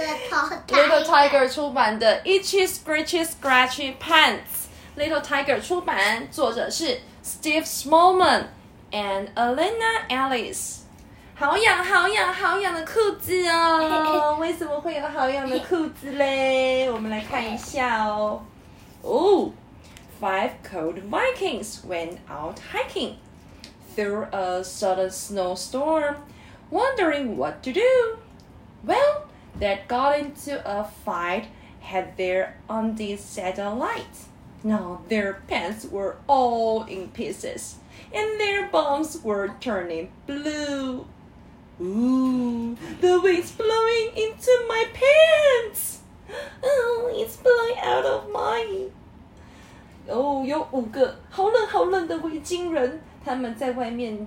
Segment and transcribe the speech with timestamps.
[0.00, 0.88] 害哦，都知道哎。
[0.88, 8.44] Little Little Tiger 出版的《Itchy Scratchy Scratchy Pants》，Little Tiger 出版，作者是 Steve Smallman
[8.92, 10.78] and Elena Alice。
[11.38, 14.38] 好痒、好痒、好痒的裤子哦！
[14.40, 16.90] 为什么会有好痒的裤子嘞？
[16.90, 18.42] 我们来看一下哦。
[19.02, 19.50] 哦，
[20.18, 23.16] Five cold Vikings went out hiking
[23.94, 26.16] through a sudden snowstorm,
[26.70, 27.82] wondering what to do.
[28.82, 29.19] Well,
[29.60, 31.48] they got into a fight,
[31.80, 34.26] had their undies set alight.
[34.62, 37.76] Now their pants were all in pieces,
[38.12, 41.06] and their bums were turning blue.
[41.80, 46.00] Ooh, the wind's blowing into my pants.
[46.62, 48.90] Oh, it's blowing out of mine.
[50.08, 54.26] 哦，有五个好冷好冷的维京人，他们在外面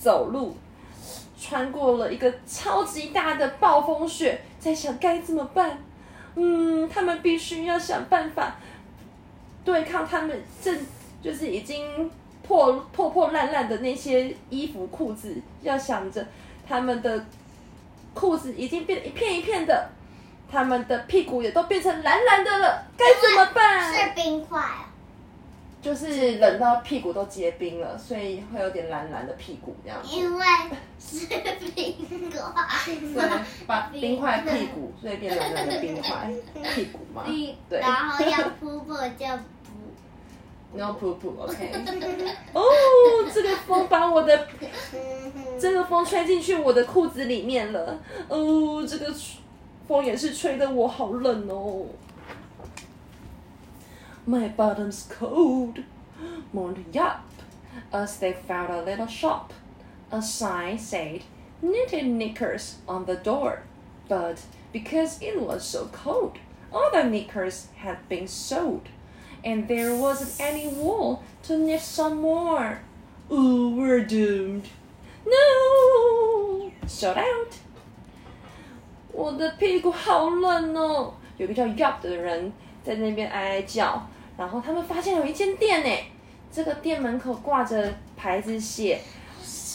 [0.00, 0.56] 走路，
[1.41, 5.79] 穿过了一个超级大的暴风雪，在想该怎么办。
[6.35, 8.57] 嗯，他们必须要想办法
[9.65, 10.77] 对抗他们正
[11.19, 12.09] 就是已经
[12.43, 16.23] 破破破烂烂的那些衣服裤子，要想着
[16.69, 17.25] 他们的
[18.13, 19.89] 裤子已经变得一片一片的，
[20.51, 23.91] 他们的屁股也都变成蓝蓝的了，该怎么办？
[23.91, 24.90] 是冰块啊。
[25.81, 30.15] 就是冷到屁股都结冰了，所以会有点蓝蓝的屁股这样子。
[30.15, 30.45] 因为
[30.99, 31.25] 是
[31.73, 31.95] 冰
[32.29, 32.39] 块，
[32.85, 36.31] 对，把冰块屁股，所以变蓝蓝的冰块
[36.75, 37.23] 屁股嘛。
[37.67, 39.41] 对，然后要扑扑就扑。
[40.73, 41.71] no 噗噗，OK。
[42.53, 42.61] 哦，
[43.33, 44.47] 这个风把我的
[45.59, 47.99] 这个风吹进去我的裤子里面了。
[48.29, 49.13] 哦，这个
[49.87, 51.85] 风也是吹得我好冷哦。
[54.30, 55.80] My bottom's cold,
[56.52, 57.22] mourned Yup,
[57.92, 59.52] as they found a little shop.
[60.10, 61.22] A sign said
[61.62, 63.62] knitted knickers on the door,
[64.08, 64.40] but
[64.72, 66.38] because it was so cold,
[66.72, 68.88] all the knickers had been sewed,
[69.44, 72.80] and there wasn't any wool to knit some more.
[73.30, 74.68] Ooh, we're doomed.
[75.24, 76.72] No!
[76.88, 77.54] Shut out!
[79.12, 81.14] 我的屁股好冷哦！
[81.38, 82.52] 有个叫 Yup 的人
[82.84, 84.06] 在那边哀哀叫，
[84.41, 85.89] 然后他们发现有一间店呢，
[86.51, 88.99] 这个店门口挂着牌子写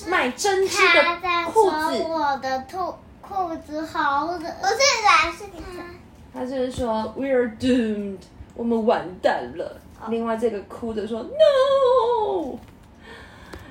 [0.08, 1.04] 卖针织的
[1.46, 5.84] 裤子，我的兔裤子好冷，不是啦，是他。
[6.34, 8.18] 他就是说 We're doomed，
[8.56, 9.80] 我们完蛋了。
[10.08, 12.58] 另外这个哭着说 No，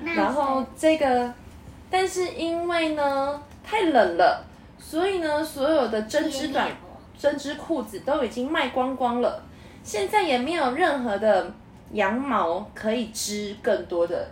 [0.02, 1.30] 然后这个，
[1.90, 4.42] 但是因为呢太冷了，
[4.78, 6.70] 所以呢所有的针织短
[7.18, 9.44] 针织裤子都已经卖光光了，
[9.86, 11.54] 现在也没有任何的
[11.92, 14.28] 羊毛可以织更多的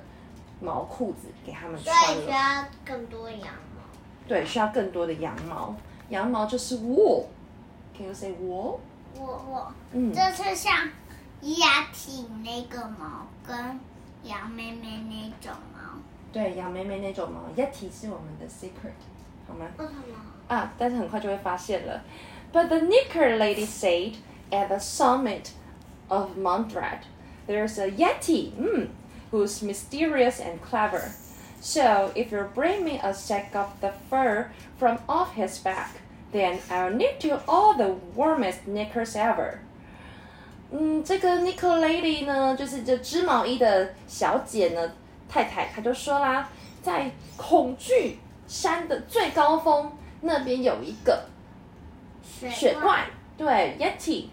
[0.61, 2.23] 毛裤子给他们所穿了。
[2.23, 3.81] 以需要更多羊毛。
[4.27, 5.73] 对，需要更多的羊毛，
[6.09, 7.25] 羊毛就是 wool。
[7.97, 8.79] Can you say wool？
[9.17, 10.75] 我我，嗯这是像
[11.43, 13.57] 雅体那个毛跟
[14.25, 15.79] 羊妹妹那种毛，
[16.33, 18.91] 对，羊妹妹那种毛，Yeti 是我们的 secret，
[19.47, 19.67] 好吗？
[19.79, 20.19] 为什么？
[20.49, 22.03] 啊，但是很快就会发现了。
[22.53, 24.15] But the knicker lady said,
[24.54, 25.52] at the summit
[26.10, 27.04] of Montserrat,
[27.48, 28.90] there's a Yeti, mm,
[29.32, 31.12] who's mysterious and clever.
[31.62, 36.02] So if you bring me a sack of the fur from off his back,
[36.32, 39.60] then I'll knit you all the warmest knickers ever.
[40.72, 44.92] 嗯，这个 knicker lady 呢，就是这织毛衣的小姐呢，
[45.28, 46.48] 太太，她就说啦，
[46.82, 49.92] 在恐惧山的最高峰
[50.22, 51.26] 那边有一个
[52.24, 54.26] 水雪怪，对，Yeti，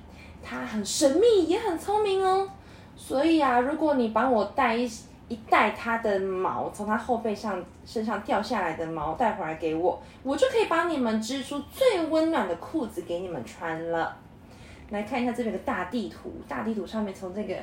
[0.43, 2.49] 它很神秘，也很聪明哦。
[2.95, 4.89] 所以啊，如果你帮我带一
[5.27, 14.17] 一袋它的毛，从它后背上身上掉下来的毛带回来给我，我就可以帮你们织出最温暖的裤子给你们穿了。
[14.89, 17.55] 来看一下这边的大地图，大地图上面从这个，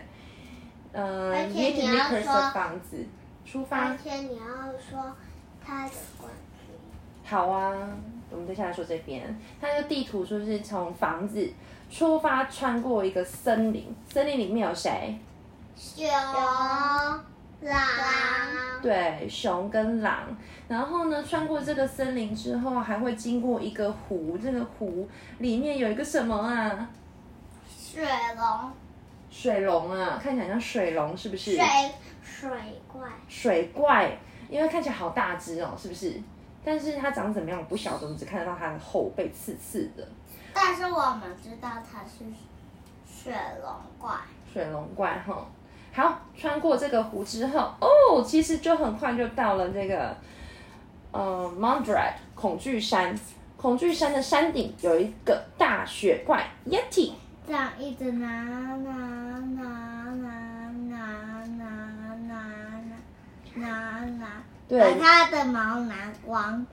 [0.92, 3.04] 呃而且 Yeti 你要 Knickers 的房子
[3.44, 3.96] 出发而。
[4.02, 4.44] 且你要
[4.78, 5.14] 说
[5.62, 6.72] 它的关系。
[7.24, 7.76] 好啊，
[8.30, 11.48] 我们接下来说这边，它这个地图说是从房子
[11.90, 15.18] 出发，穿过一个森林，森林里面有谁？
[15.76, 16.02] 熊、
[17.60, 17.80] 狼，
[18.82, 20.36] 对，熊跟狼。
[20.68, 25.08] 然后呢，穿过这个森林之后，还会经过一个湖，这个湖
[25.38, 26.90] 里面有一个什么啊？
[27.66, 28.04] 水
[28.36, 28.70] 龙、
[29.30, 31.56] 水龙啊，看起来像水龙，是不是？
[31.56, 31.64] 水
[32.22, 32.50] 水
[32.86, 34.18] 怪，水怪，
[34.50, 36.20] 因为看起来好大只哦，是不是？
[36.64, 40.06] 但是它长怎么样我不晓得，我们只看得到它的后背刺刺的。
[40.52, 42.24] 但是我们知道它是
[43.06, 43.32] 水
[43.62, 44.10] 龙怪。
[44.52, 45.46] 水龙怪哈。
[45.92, 50.16] 好，穿过这个湖之后，哦，其实就很快就到了这个
[51.10, 53.18] 呃 Mount Dread 恐惧山，
[53.56, 57.12] 恐惧山的山顶有一个大雪怪 Yeti。
[57.46, 60.98] 这样一直拿拿拿拿拿
[63.60, 64.26] 拿拿拿，
[64.68, 64.80] 对。
[64.80, 65.94] 把它的毛拿
[66.24, 66.66] 光，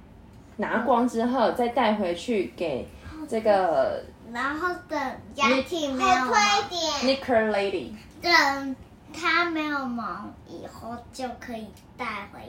[0.58, 2.88] 拿光之后再带回去给
[3.28, 5.00] 这个然后等
[5.34, 6.32] 家庭没有毛，
[6.70, 7.92] 点，Knicker Lady。
[8.22, 8.76] 等
[9.14, 12.40] 它没有毛以后就可以带回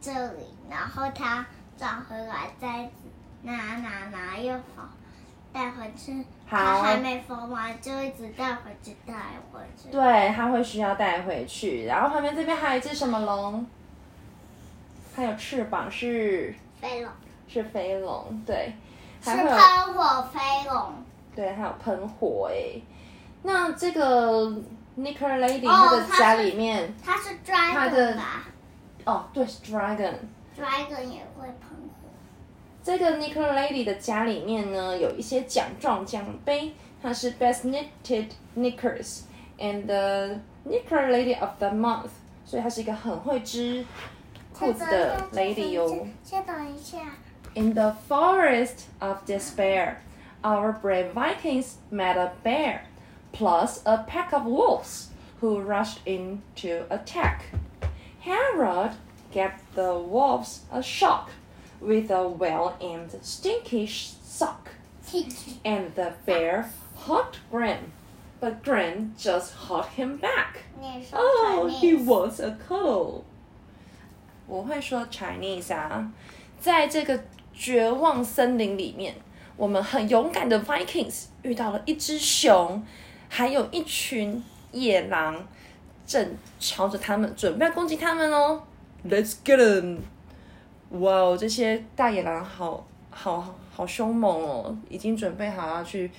[0.00, 1.44] 这里，然后它
[1.76, 2.90] 长回来再
[3.42, 4.88] 拿拿拿又跑
[5.52, 6.24] 带回去。
[6.48, 9.14] 它好还没缝完就一直带回去带
[9.50, 9.88] 回去。
[9.90, 11.86] 对，它会需要带回去。
[11.86, 13.66] 然后旁边这边还有一只什么龙？
[15.14, 17.10] 它有翅膀是飞龙
[17.48, 18.72] 是飞龙，对，
[19.22, 20.92] 是还会有喷火飞龙。
[21.34, 22.80] 对，还有喷火哎。
[23.42, 24.46] 那这个
[24.96, 28.44] Knicker Lady 哦她的家里面，它是它的 dragon 吧
[29.04, 30.14] 哦，对是，Dragon。
[30.58, 32.01] ？dragon 也会喷火。
[32.83, 39.21] 这个 Knicker Lady 的家里面呢，有一些奖状奖杯，它是 Best Knitted Knickers
[39.59, 42.09] and the Knicker Lady of the Month，
[42.45, 43.85] 所以她是一个很会织
[44.53, 46.07] 裤子的 lady 哟。
[46.23, 46.97] 先等一下，
[47.55, 49.95] In the forest of despair,
[50.43, 52.81] our brave Vikings met a bear,
[53.33, 55.07] plus a pack of wolves
[55.41, 57.41] who rushed in to attack.
[58.23, 58.91] Harold
[59.31, 61.29] gave the wolves a shock
[61.81, 64.69] with a well-aimed stinky sock,
[65.63, 67.91] and the bear hugged Grim,
[68.39, 70.63] but Grim just hugged him back.
[70.79, 73.23] 你说 Oh, he Chinese wants a cuddle.
[74.47, 76.11] 我会说 Chinese 啊，
[76.59, 77.23] 在这个
[77.53, 79.15] 绝望森林里面，
[79.55, 82.83] 我们很勇敢的 Vikings 遇到了一只熊，
[83.29, 85.47] 还有一群野狼，
[86.05, 88.63] 正朝着他们准备要攻击他们哦。
[89.07, 89.99] Let's get them！
[90.92, 96.10] 哇哦，这些大野狼好好好凶猛哦，已经准备好要去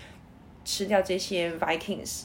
[0.66, 2.24] 吃掉这些 Vikings。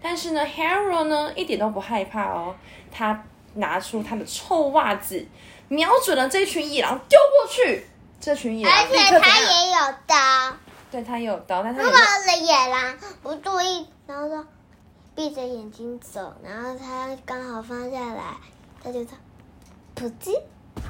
[0.00, 2.54] 但是呢，Harold 呢一点都不害怕哦，
[2.92, 3.24] 他
[3.54, 5.26] 拿出他的臭袜子，
[5.68, 7.86] 瞄准了这群野狼丢过去。
[8.20, 9.50] 这群野狼而且立刻怎它样？
[9.50, 10.56] 也有刀。
[10.90, 14.46] 对他有刀，但他如有果的野狼不注意，然后说
[15.14, 18.36] 闭着眼睛走，然后他刚好放下来，
[18.82, 19.10] 他就说
[19.96, 20.40] 噗叽，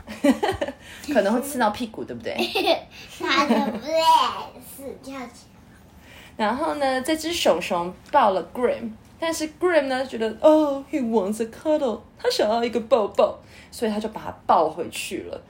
[1.13, 2.35] 可能会刺到屁股，对不对？
[3.19, 3.93] 他的不对
[4.61, 5.47] 死掉去。
[6.37, 13.39] 然后呢，这只熊熊抱了 Grim，但是 Grim 呢觉得哦，he wants a cuddle，他想要一个抱抱，
[13.71, 15.41] 所以他就把它抱回去了。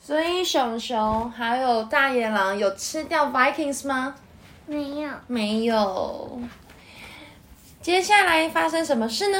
[0.00, 4.14] 所以熊熊还有大野狼有吃掉 Vikings 吗？
[4.66, 5.10] 没有。
[5.26, 6.40] 没有。
[7.82, 9.38] 接下来发生什么事呢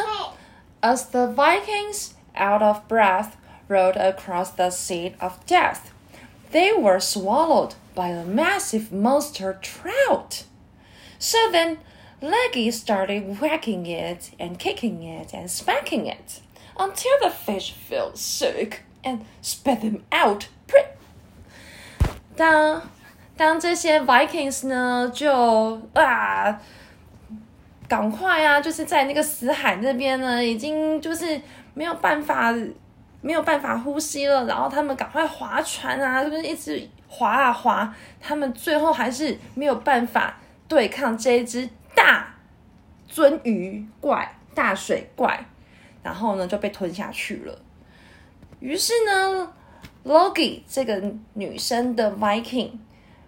[0.82, 3.28] ？As the Vikings, out of breath,
[3.69, 5.91] rode across the sea of death,
[6.51, 10.43] they were swallowed by a massive monster trout.
[11.17, 11.79] So then,
[12.21, 16.41] Leggy started whacking it and kicking it and spanking it
[16.77, 20.47] until the fish felt sick and spat them out.
[20.67, 20.85] Pre-
[22.35, 22.81] 当
[23.37, 26.59] 当这些 Vikings 呢，就啊，
[27.87, 31.39] 赶快啊，就是在那个死海那边呢，已经就是
[31.73, 32.53] 没有办法，
[33.20, 34.44] 没有办法呼吸了。
[34.46, 42.34] 然后他们赶快划船啊，就是一直划啊划，他们最后还是没有办法对抗这一只大
[43.12, 45.44] 鳟鱼怪、大水怪，
[46.02, 47.58] 然后呢就被吞下去了。
[48.60, 49.52] 于是呢
[50.04, 51.02] ，Logi 这个
[51.34, 52.70] 女生的 Viking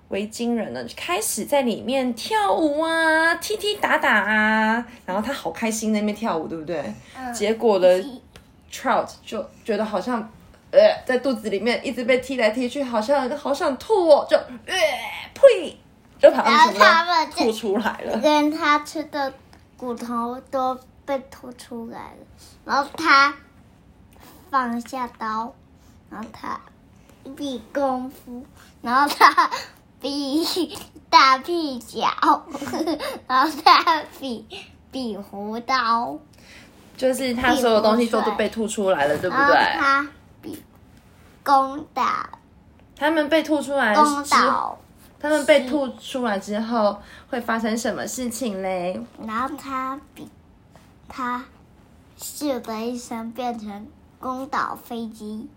[0.08, 6.80] 维京人呢，就开始在里面跳舞啊，踢踢打打啊，然后她好开心在那边跳舞，对不对？
[7.16, 7.87] 嗯结果呢
[8.73, 10.21] ，Trout 就觉得好像
[10.71, 14.75] 呃在肚子里面一直被踢来踢去，好像好想吐哦，就呃
[15.35, 15.79] 呸，
[16.19, 18.17] 就把然后他他们吐出来了。
[18.17, 19.33] 连他吃的
[19.76, 22.26] 骨头都被吐出来了，
[22.64, 23.35] 然后他
[24.50, 25.55] 放下刀，
[26.11, 26.61] 然后他
[27.37, 28.45] 比功夫，
[28.81, 29.50] 然后他
[30.00, 30.45] 比
[31.09, 32.09] 大屁脚，
[33.29, 34.47] 然后他比
[34.91, 36.19] 比胡刀，
[37.02, 39.56] 就是他所有东西都都被吐出来了，对不对？
[39.76, 40.09] 他
[40.40, 40.62] 比
[41.42, 42.30] 攻打
[42.97, 44.78] 他们被吐出来攻之后，倒，
[45.18, 46.97] 他们被吐出来之后
[47.28, 49.04] 会发生什么事情嘞？
[49.26, 50.28] 然后他比
[51.09, 51.44] 他
[52.16, 53.88] 咻的一声变成
[54.21, 55.49] 攻倒飞机，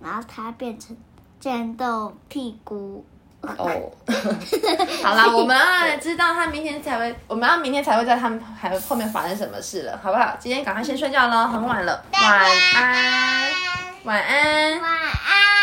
[0.00, 0.94] 然后他变成
[1.40, 3.06] 战斗屁股。
[3.42, 3.90] 哦，
[5.02, 10.36] 好啦，我们要知道他明天才会，我们要明天才会知道他们还会后面发生什么事了，好不好？
[10.38, 13.50] 今天赶快先睡觉喽，很晚了，晚安。
[14.04, 14.80] 晚安。
[14.80, 15.59] 晚安。